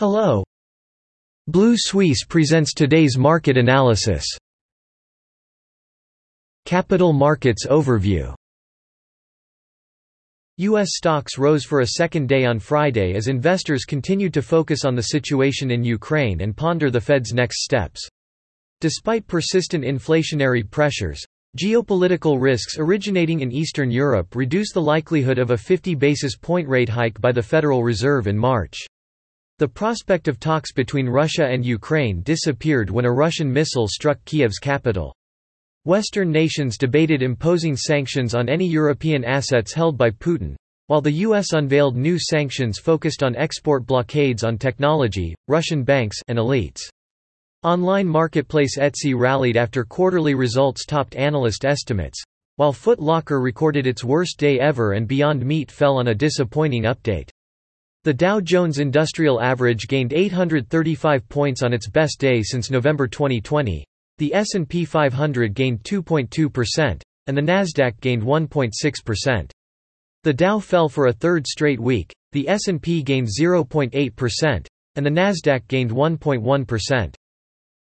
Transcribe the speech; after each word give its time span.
Hello. 0.00 0.42
Blue 1.46 1.74
Suisse 1.76 2.24
presents 2.24 2.72
today's 2.72 3.18
market 3.18 3.58
analysis. 3.58 4.24
Capital 6.64 7.12
Markets 7.12 7.66
Overview 7.66 8.34
U.S. 10.56 10.88
stocks 10.92 11.36
rose 11.36 11.66
for 11.66 11.80
a 11.80 11.88
second 11.98 12.30
day 12.30 12.46
on 12.46 12.58
Friday 12.58 13.12
as 13.12 13.28
investors 13.28 13.84
continued 13.84 14.32
to 14.32 14.40
focus 14.40 14.86
on 14.86 14.94
the 14.94 15.02
situation 15.02 15.70
in 15.70 15.84
Ukraine 15.84 16.40
and 16.40 16.56
ponder 16.56 16.90
the 16.90 16.98
Fed's 16.98 17.34
next 17.34 17.62
steps. 17.62 18.00
Despite 18.80 19.26
persistent 19.26 19.84
inflationary 19.84 20.62
pressures, 20.70 21.22
geopolitical 21.58 22.40
risks 22.40 22.78
originating 22.78 23.40
in 23.40 23.52
Eastern 23.52 23.90
Europe 23.90 24.34
reduce 24.34 24.72
the 24.72 24.80
likelihood 24.80 25.38
of 25.38 25.50
a 25.50 25.58
50 25.58 25.94
basis 25.94 26.38
point 26.38 26.66
rate 26.66 26.88
hike 26.88 27.20
by 27.20 27.32
the 27.32 27.42
Federal 27.42 27.84
Reserve 27.84 28.28
in 28.28 28.38
March. 28.38 28.78
The 29.60 29.68
prospect 29.68 30.26
of 30.26 30.40
talks 30.40 30.72
between 30.72 31.06
Russia 31.06 31.44
and 31.44 31.62
Ukraine 31.62 32.22
disappeared 32.22 32.88
when 32.88 33.04
a 33.04 33.12
Russian 33.12 33.52
missile 33.52 33.86
struck 33.86 34.18
Kiev's 34.24 34.58
capital. 34.58 35.14
Western 35.84 36.32
nations 36.32 36.78
debated 36.78 37.20
imposing 37.22 37.76
sanctions 37.76 38.34
on 38.34 38.48
any 38.48 38.66
European 38.66 39.22
assets 39.22 39.74
held 39.74 39.98
by 39.98 40.12
Putin, 40.12 40.56
while 40.86 41.02
the 41.02 41.12
U.S. 41.28 41.52
unveiled 41.52 41.94
new 41.94 42.18
sanctions 42.18 42.78
focused 42.78 43.22
on 43.22 43.36
export 43.36 43.84
blockades 43.84 44.44
on 44.44 44.56
technology, 44.56 45.34
Russian 45.46 45.84
banks 45.84 46.16
and 46.28 46.38
elites. 46.38 46.80
Online 47.62 48.08
marketplace 48.08 48.78
Etsy 48.78 49.14
rallied 49.14 49.58
after 49.58 49.84
quarterly 49.84 50.32
results 50.32 50.86
topped 50.86 51.16
analyst 51.16 51.66
estimates, 51.66 52.22
while 52.56 52.72
Foot 52.72 52.98
Locker 52.98 53.42
recorded 53.42 53.86
its 53.86 54.02
worst 54.02 54.38
day 54.38 54.58
ever 54.58 54.92
and 54.92 55.06
Beyond 55.06 55.44
Meat 55.44 55.70
fell 55.70 55.98
on 55.98 56.08
a 56.08 56.14
disappointing 56.14 56.84
update. 56.84 57.28
The 58.02 58.14
Dow 58.14 58.40
Jones 58.40 58.78
Industrial 58.78 59.42
Average 59.42 59.86
gained 59.86 60.14
835 60.14 61.28
points 61.28 61.62
on 61.62 61.74
its 61.74 61.86
best 61.86 62.18
day 62.18 62.42
since 62.42 62.70
November 62.70 63.06
2020, 63.06 63.84
the 64.16 64.34
S&P 64.34 64.86
500 64.86 65.52
gained 65.52 65.82
2.2%, 65.82 67.02
and 67.26 67.36
the 67.36 67.42
Nasdaq 67.42 68.00
gained 68.00 68.22
1.6%. 68.22 69.50
The 70.22 70.32
Dow 70.32 70.58
fell 70.58 70.88
for 70.88 71.08
a 71.08 71.12
third 71.12 71.46
straight 71.46 71.78
week, 71.78 72.14
the 72.32 72.48
S&P 72.48 73.02
gained 73.02 73.28
0.8%, 73.28 74.66
and 74.94 75.04
the 75.04 75.10
Nasdaq 75.10 75.68
gained 75.68 75.90
1.1%. 75.90 77.14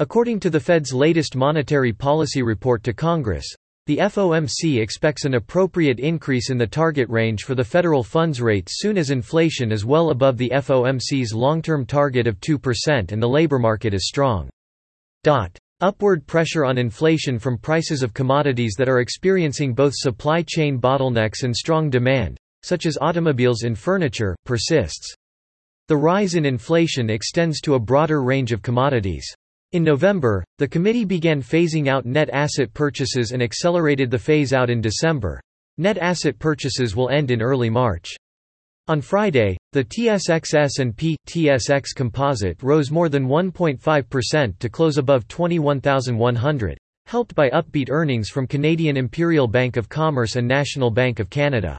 According 0.00 0.40
to 0.40 0.50
the 0.50 0.58
Fed's 0.58 0.92
latest 0.92 1.36
monetary 1.36 1.92
policy 1.92 2.42
report 2.42 2.82
to 2.82 2.92
Congress, 2.92 3.46
the 3.90 3.96
FOMC 3.96 4.80
expects 4.80 5.24
an 5.24 5.34
appropriate 5.34 5.98
increase 5.98 6.48
in 6.50 6.56
the 6.56 6.64
target 6.64 7.08
range 7.08 7.42
for 7.42 7.56
the 7.56 7.64
federal 7.64 8.04
funds 8.04 8.40
rate 8.40 8.68
soon 8.70 8.96
as 8.96 9.10
inflation 9.10 9.72
is 9.72 9.84
well 9.84 10.10
above 10.10 10.38
the 10.38 10.48
FOMC's 10.50 11.34
long-term 11.34 11.84
target 11.84 12.28
of 12.28 12.38
2% 12.38 13.10
and 13.10 13.20
the 13.20 13.28
labor 13.28 13.58
market 13.58 13.92
is 13.92 14.06
strong. 14.06 14.48
Upward 15.80 16.24
pressure 16.24 16.64
on 16.64 16.78
inflation 16.78 17.36
from 17.36 17.58
prices 17.58 18.04
of 18.04 18.14
commodities 18.14 18.76
that 18.78 18.88
are 18.88 19.00
experiencing 19.00 19.74
both 19.74 19.94
supply 19.96 20.44
chain 20.46 20.80
bottlenecks 20.80 21.42
and 21.42 21.56
strong 21.56 21.90
demand, 21.90 22.38
such 22.62 22.86
as 22.86 22.96
automobiles 23.00 23.64
and 23.64 23.76
furniture, 23.76 24.36
persists. 24.44 25.16
The 25.88 25.96
rise 25.96 26.36
in 26.36 26.46
inflation 26.46 27.10
extends 27.10 27.60
to 27.62 27.74
a 27.74 27.80
broader 27.80 28.22
range 28.22 28.52
of 28.52 28.62
commodities. 28.62 29.26
In 29.72 29.84
November, 29.84 30.44
the 30.58 30.66
committee 30.66 31.04
began 31.04 31.40
phasing 31.40 31.86
out 31.86 32.04
net 32.04 32.28
asset 32.32 32.74
purchases 32.74 33.30
and 33.30 33.40
accelerated 33.40 34.10
the 34.10 34.18
phase-out 34.18 34.68
in 34.68 34.80
December. 34.80 35.40
Net 35.78 35.96
asset 35.96 36.40
purchases 36.40 36.96
will 36.96 37.08
end 37.08 37.30
in 37.30 37.40
early 37.40 37.70
March. 37.70 38.16
On 38.88 39.00
Friday, 39.00 39.56
the 39.70 39.84
TSX 39.84 40.54
S&P 40.54 41.16
TSX 41.28 41.94
Composite 41.94 42.60
rose 42.64 42.90
more 42.90 43.08
than 43.08 43.28
1.5% 43.28 44.58
to 44.58 44.68
close 44.68 44.98
above 44.98 45.28
21,100, 45.28 46.76
helped 47.06 47.36
by 47.36 47.48
upbeat 47.50 47.90
earnings 47.90 48.28
from 48.28 48.48
Canadian 48.48 48.96
Imperial 48.96 49.46
Bank 49.46 49.76
of 49.76 49.88
Commerce 49.88 50.34
and 50.34 50.48
National 50.48 50.90
Bank 50.90 51.20
of 51.20 51.30
Canada. 51.30 51.78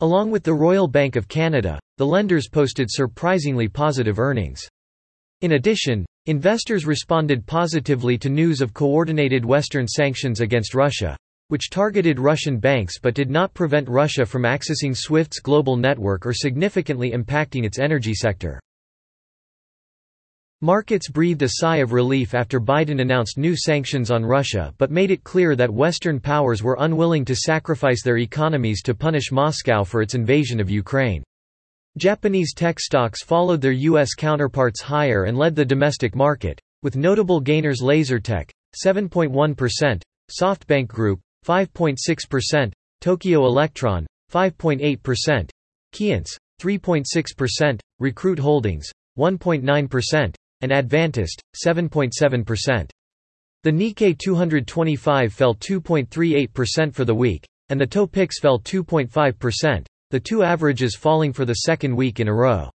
Along 0.00 0.32
with 0.32 0.42
the 0.42 0.52
Royal 0.52 0.88
Bank 0.88 1.14
of 1.14 1.28
Canada, 1.28 1.78
the 1.98 2.06
lenders 2.06 2.48
posted 2.48 2.88
surprisingly 2.90 3.68
positive 3.68 4.18
earnings. 4.18 4.66
In 5.42 5.52
addition, 5.52 6.04
investors 6.26 6.86
responded 6.86 7.44
positively 7.46 8.16
to 8.16 8.28
news 8.28 8.60
of 8.60 8.72
coordinated 8.72 9.44
Western 9.44 9.88
sanctions 9.88 10.40
against 10.40 10.74
Russia, 10.74 11.16
which 11.48 11.68
targeted 11.68 12.20
Russian 12.20 12.58
banks 12.58 12.98
but 12.98 13.14
did 13.14 13.28
not 13.28 13.52
prevent 13.54 13.88
Russia 13.88 14.24
from 14.24 14.44
accessing 14.44 14.96
SWIFT's 14.96 15.40
global 15.40 15.76
network 15.76 16.24
or 16.24 16.32
significantly 16.32 17.10
impacting 17.10 17.64
its 17.64 17.80
energy 17.80 18.14
sector. 18.14 18.60
Markets 20.60 21.08
breathed 21.08 21.42
a 21.42 21.54
sigh 21.54 21.78
of 21.78 21.92
relief 21.92 22.34
after 22.34 22.60
Biden 22.60 23.00
announced 23.00 23.36
new 23.36 23.56
sanctions 23.56 24.12
on 24.12 24.24
Russia 24.24 24.72
but 24.78 24.92
made 24.92 25.10
it 25.10 25.24
clear 25.24 25.56
that 25.56 25.74
Western 25.74 26.20
powers 26.20 26.62
were 26.62 26.76
unwilling 26.78 27.24
to 27.24 27.34
sacrifice 27.34 28.04
their 28.04 28.18
economies 28.18 28.80
to 28.82 28.94
punish 28.94 29.32
Moscow 29.32 29.82
for 29.82 30.02
its 30.02 30.14
invasion 30.14 30.60
of 30.60 30.70
Ukraine. 30.70 31.24
Japanese 31.98 32.54
tech 32.54 32.80
stocks 32.80 33.22
followed 33.22 33.60
their 33.60 33.72
U.S. 33.72 34.14
counterparts 34.14 34.80
higher 34.80 35.24
and 35.24 35.36
led 35.36 35.54
the 35.54 35.64
domestic 35.64 36.16
market, 36.16 36.58
with 36.82 36.96
notable 36.96 37.38
gainers 37.38 37.82
Lasertec, 37.82 38.50
7.1%, 38.82 40.02
SoftBank 40.40 40.88
Group, 40.88 41.20
5.6%, 41.46 42.72
Tokyo 43.00 43.44
Electron, 43.44 44.06
5.8%, 44.32 45.50
Keyence, 45.92 46.36
3.6%, 46.62 47.80
Recruit 47.98 48.38
Holdings, 48.38 48.90
1.9%, 49.18 50.34
and 50.62 50.72
Advantest, 50.72 51.40
7.7%. 51.62 52.88
The 53.64 53.70
Nikkei 53.70 54.18
225 54.18 55.32
fell 55.32 55.54
2.38% 55.54 56.94
for 56.94 57.04
the 57.04 57.14
week, 57.14 57.44
and 57.68 57.80
the 57.80 57.86
Topix 57.86 58.40
fell 58.40 58.58
2.5%, 58.58 59.84
the 60.12 60.20
two 60.20 60.42
averages 60.42 60.94
falling 60.94 61.32
for 61.32 61.46
the 61.46 61.54
second 61.54 61.96
week 61.96 62.20
in 62.20 62.28
a 62.28 62.34
row. 62.34 62.68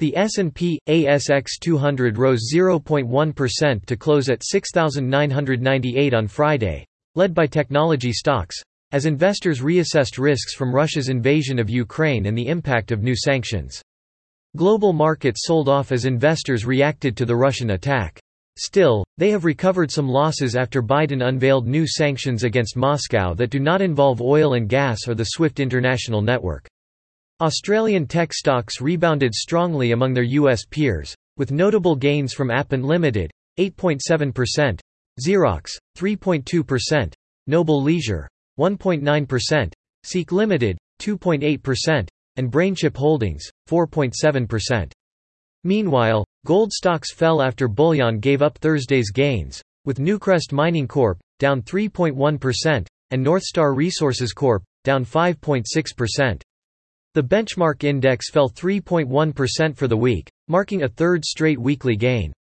The 0.00 0.14
S&P 0.14 0.78
ASX 0.86 1.58
200 1.58 2.18
rose 2.18 2.52
0.1% 2.54 3.86
to 3.86 3.96
close 3.96 4.28
at 4.28 4.44
6998 4.44 6.12
on 6.12 6.28
Friday, 6.28 6.84
led 7.14 7.32
by 7.32 7.46
technology 7.46 8.12
stocks, 8.12 8.54
as 8.92 9.06
investors 9.06 9.62
reassessed 9.62 10.18
risks 10.18 10.54
from 10.54 10.74
Russia's 10.74 11.08
invasion 11.08 11.58
of 11.58 11.70
Ukraine 11.70 12.26
and 12.26 12.36
the 12.36 12.48
impact 12.48 12.92
of 12.92 13.02
new 13.02 13.16
sanctions. 13.16 13.80
Global 14.54 14.92
markets 14.92 15.46
sold 15.46 15.70
off 15.70 15.90
as 15.90 16.04
investors 16.04 16.66
reacted 16.66 17.16
to 17.16 17.24
the 17.24 17.34
Russian 17.34 17.70
attack. 17.70 18.20
Still, 18.58 19.04
they 19.18 19.30
have 19.30 19.44
recovered 19.44 19.88
some 19.88 20.08
losses 20.08 20.56
after 20.56 20.82
Biden 20.82 21.28
unveiled 21.28 21.68
new 21.68 21.86
sanctions 21.86 22.42
against 22.42 22.76
Moscow 22.76 23.32
that 23.34 23.50
do 23.50 23.60
not 23.60 23.80
involve 23.80 24.20
oil 24.20 24.54
and 24.54 24.68
gas 24.68 25.06
or 25.06 25.14
the 25.14 25.26
SWIFT 25.26 25.60
international 25.60 26.22
network. 26.22 26.66
Australian 27.40 28.04
tech 28.04 28.32
stocks 28.32 28.80
rebounded 28.80 29.32
strongly 29.32 29.92
among 29.92 30.12
their 30.12 30.24
U.S. 30.24 30.64
peers, 30.68 31.14
with 31.36 31.52
notable 31.52 31.94
gains 31.94 32.34
from 32.34 32.50
Appen 32.50 32.82
Limited, 32.82 33.30
8.7%, 33.60 34.80
Xero, 35.24 35.60
3.2%, 35.96 37.12
Noble 37.46 37.80
Leisure, 37.80 38.28
1.9%, 38.58 39.72
Seek 40.02 40.32
Limited, 40.32 40.76
2.8%, 41.00 42.08
and 42.34 42.50
BrainChip 42.50 42.96
Holdings, 42.96 43.48
4.7%. 43.70 44.90
Meanwhile, 45.62 46.24
gold 46.48 46.72
stocks 46.72 47.12
fell 47.12 47.42
after 47.42 47.68
bullion 47.68 48.18
gave 48.20 48.40
up 48.40 48.56
Thursday's 48.56 49.10
gains, 49.10 49.60
with 49.84 49.98
Newcrest 49.98 50.50
Mining 50.50 50.88
Corp. 50.88 51.18
down 51.38 51.60
3.1%, 51.60 52.86
and 53.10 53.26
Northstar 53.26 53.76
Resources 53.76 54.32
Corp. 54.32 54.62
down 54.82 55.04
5.6%. 55.04 56.40
The 57.12 57.22
benchmark 57.22 57.84
index 57.84 58.30
fell 58.30 58.48
3.1% 58.48 59.76
for 59.76 59.88
the 59.88 59.96
week, 59.98 60.30
marking 60.48 60.84
a 60.84 60.88
third 60.88 61.22
straight 61.22 61.60
weekly 61.60 61.96
gain. 61.96 62.32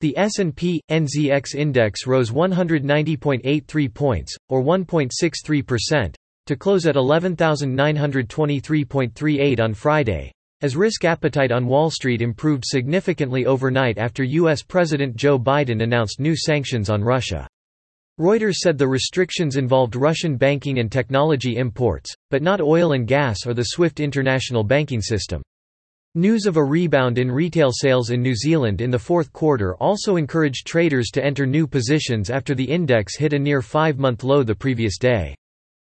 The 0.00 0.16
S&P 0.16 0.80
NZX 0.90 1.54
index 1.54 2.06
rose 2.06 2.30
190.83 2.30 3.92
points 3.92 4.34
or 4.48 4.62
1.63% 4.62 6.14
to 6.46 6.56
close 6.56 6.86
at 6.86 6.94
11,923.38 6.94 9.60
on 9.60 9.74
Friday, 9.74 10.32
as 10.64 10.76
risk 10.76 11.04
appetite 11.04 11.52
on 11.52 11.66
Wall 11.66 11.90
Street 11.90 12.22
improved 12.22 12.64
significantly 12.64 13.44
overnight 13.44 13.98
after 13.98 14.24
U.S. 14.24 14.62
President 14.62 15.14
Joe 15.14 15.38
Biden 15.38 15.82
announced 15.82 16.20
new 16.20 16.34
sanctions 16.34 16.88
on 16.88 17.04
Russia. 17.04 17.46
Reuters 18.18 18.54
said 18.54 18.78
the 18.78 18.88
restrictions 18.88 19.58
involved 19.58 19.94
Russian 19.94 20.38
banking 20.38 20.78
and 20.78 20.90
technology 20.90 21.58
imports, 21.58 22.14
but 22.30 22.40
not 22.40 22.62
oil 22.62 22.92
and 22.92 23.06
gas 23.06 23.46
or 23.46 23.52
the 23.52 23.62
SWIFT 23.62 24.00
international 24.00 24.64
banking 24.64 25.02
system. 25.02 25.42
News 26.14 26.46
of 26.46 26.56
a 26.56 26.64
rebound 26.64 27.18
in 27.18 27.30
retail 27.30 27.68
sales 27.70 28.08
in 28.08 28.22
New 28.22 28.34
Zealand 28.34 28.80
in 28.80 28.90
the 28.90 28.98
fourth 28.98 29.34
quarter 29.34 29.76
also 29.76 30.16
encouraged 30.16 30.66
traders 30.66 31.10
to 31.10 31.22
enter 31.22 31.44
new 31.44 31.66
positions 31.66 32.30
after 32.30 32.54
the 32.54 32.64
index 32.64 33.18
hit 33.18 33.34
a 33.34 33.38
near 33.38 33.60
five-month 33.60 34.24
low 34.24 34.42
the 34.42 34.54
previous 34.54 34.96
day. 34.96 35.34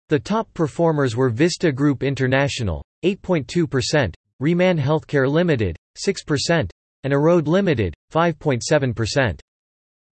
The 0.09 0.17
top 0.17 0.51
performers 0.55 1.15
were 1.15 1.29
Vista 1.29 1.71
Group 1.71 2.01
International, 2.01 2.83
8.2%, 3.03 4.15
Ryman 4.41 4.77
Healthcare 4.77 5.29
Limited, 5.29 5.77
6%, 5.97 6.69
and 7.03 7.13
EROAD 7.13 7.47
limited, 7.47 7.93
5.7%. 8.11 9.39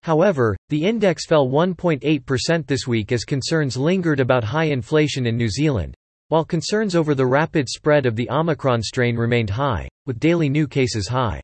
However, 0.02 0.56
the 0.70 0.84
index 0.84 1.26
fell 1.26 1.46
1.8% 1.46 2.66
this 2.66 2.86
week 2.86 3.12
as 3.12 3.24
concerns 3.24 3.76
lingered 3.76 4.20
about 4.20 4.44
high 4.44 4.64
inflation 4.64 5.26
in 5.26 5.36
New 5.36 5.48
Zealand, 5.48 5.94
while 6.28 6.44
concerns 6.44 6.96
over 6.96 7.14
the 7.14 7.26
rapid 7.26 7.68
spread 7.68 8.06
of 8.06 8.16
the 8.16 8.30
Omicron 8.30 8.82
strain 8.82 9.16
remained 9.16 9.50
high, 9.50 9.88
with 10.06 10.20
daily 10.20 10.48
new 10.48 10.66
cases 10.66 11.06
high. 11.06 11.42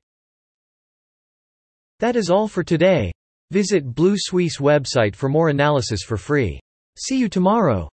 That 1.98 2.16
is 2.16 2.30
all 2.30 2.48
for 2.48 2.64
today. 2.64 3.12
Visit 3.50 3.94
Blue 3.94 4.14
Suisse 4.16 4.56
website 4.56 5.14
for 5.14 5.28
more 5.28 5.50
analysis 5.50 6.02
for 6.02 6.16
free. 6.16 6.58
See 6.96 7.18
you 7.18 7.28
tomorrow. 7.28 7.90